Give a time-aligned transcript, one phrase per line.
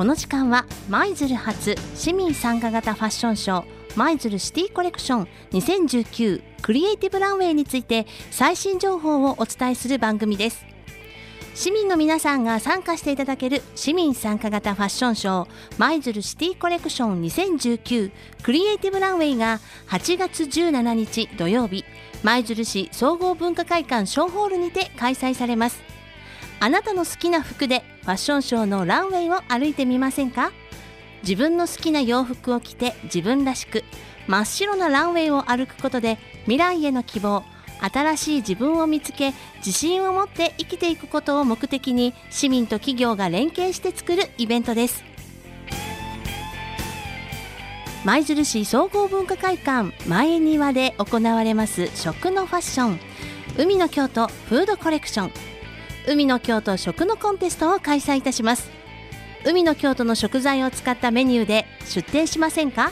[0.00, 3.64] この時間は舞鶴発市民参加型ファッションショー
[3.96, 10.64] 舞鶴シティコレクション2019クリエイティブランウェイについて最新情報をお伝えする番組です。
[11.54, 18.10] 市民の皆さんが参加していただける市民参加型ファッションショー舞鶴シティコレクション2019
[18.42, 21.84] クリエイティブランウェイが8月17日土曜日。
[22.22, 25.89] 舞鶴市総合文化会館ショーホールにて開催されます。
[26.62, 30.52] あなたの好きな服でファッションショーのランウェイを歩いてみませんか？
[31.22, 33.82] 自分の好きな洋服を着て自分らしく
[34.26, 37.44] 真っ白なランウェイを歩くことで未来への希望
[37.80, 45.02] 新しい自分を見つけ自信を持って生きていくことを目的に市民と企業が連携して作るイベントです。
[48.04, 53.00] 舞鶴市総合文化会館前庭で行われます食のファッション
[53.58, 55.49] 海の京都フードコレクション。
[56.08, 58.70] 海の京都食のコンテストを開催いたします。
[59.44, 62.90] 海の京都の食材を使ったメニューで出店しませんか？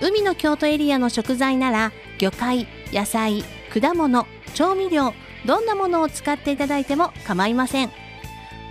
[0.00, 5.14] 海の京都エリアの食材なら魚介野菜果物調味料
[5.46, 7.90] どんなものを使っていただいても構いません。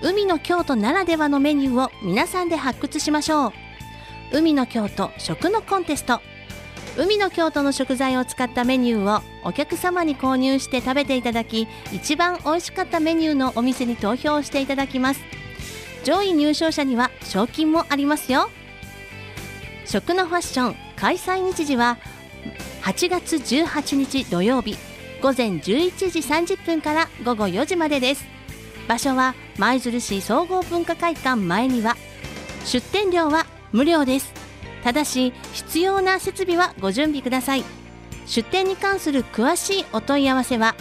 [0.01, 3.53] 海の京都ならではのメニューを皆さんで発掘しましょう。
[4.33, 6.19] 海の京都食のコンテスト
[6.95, 15.21] 海の京都の食材を使ったメニューをお客様に購入して食べていただき一番美味しかったメニューのお店に投票していただきます。
[16.03, 18.49] 上位入賞者には賞金もありますよ。
[19.85, 21.97] 食のファッション開催日時は
[22.83, 24.77] 8月18日土曜日
[25.21, 25.61] 午前11
[26.11, 28.25] 時30分から午後4時までです。
[28.87, 31.95] 場所は舞鶴市総合文化会館前には
[32.65, 34.42] 出店料は無料です。
[34.83, 37.63] ただし必要な設備はご準備ください。
[38.25, 40.75] 出店に関する詳しいお問い合わせは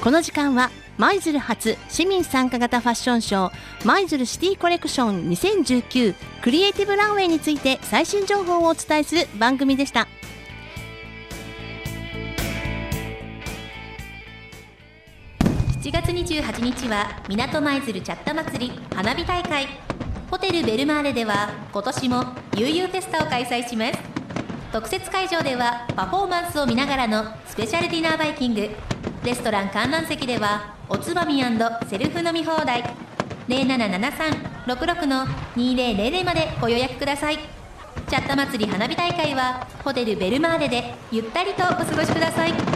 [0.00, 10.06] この時間は舞鶴発市民参加型ファッションショー舞鶴シティコレクション2019クリエイティブランウェイについて最新情報をお伝えする番組でした。
[15.80, 19.66] 7月28日は港舞鶴チャッタ祭り花火大会。
[20.30, 22.24] ホテルベルマーレでは今年も
[22.56, 23.98] 悠々フェスタを開催します。
[24.72, 28.70] 特設会場ではパフォーマンスを見ながらのスペシャルディナーバイキング。
[29.24, 31.40] レストラン観覧席ではおつまみ
[31.88, 32.82] セルフ飲み放題。
[33.46, 37.38] 0773-66の2000までご予約ください。
[38.08, 42.71] チャット祭り花火大会はホテルベルマーレでゆったりとお過ごしください。